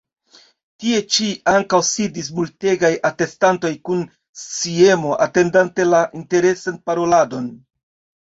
Tie 0.83 1.01
ĉi 1.15 1.25
ankaŭ 1.51 1.79
sidis 1.89 2.29
multegaj 2.37 2.91
atestantoj, 3.11 3.71
kun 3.89 4.01
sciemo 4.45 5.13
atendante 5.27 5.87
la 5.93 5.99
interesan 6.21 6.81
paroladon. 6.89 7.47